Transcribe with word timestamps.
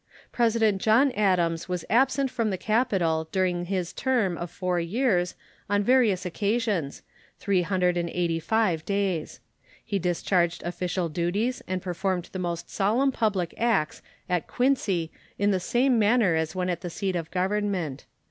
President 0.31 0.81
John 0.81 1.11
Adams 1.11 1.69
was 1.69 1.85
absent 1.87 2.31
from 2.31 2.49
the 2.49 2.57
capital 2.57 3.29
during 3.31 3.65
his 3.65 3.93
term 3.93 4.35
of 4.35 4.49
four 4.49 4.79
years, 4.79 5.35
on 5.69 5.83
various 5.83 6.25
occasions, 6.25 7.03
three 7.37 7.61
hundred 7.61 7.97
and 7.97 8.09
eighty 8.09 8.39
five 8.39 8.83
days. 8.83 9.41
He 9.85 9.99
discharged 9.99 10.63
official 10.63 11.07
duties 11.07 11.61
and 11.67 11.83
performed 11.83 12.29
the 12.31 12.39
most 12.39 12.67
solemn 12.67 13.11
public 13.11 13.53
acts 13.59 14.01
at 14.27 14.47
Quincy 14.47 15.11
in 15.37 15.51
the 15.51 15.59
same 15.59 15.99
manner 15.99 16.33
as 16.35 16.55
when 16.55 16.71
at 16.71 16.81
the 16.81 16.89
seat 16.89 17.15
of 17.15 17.29
Government. 17.29 18.07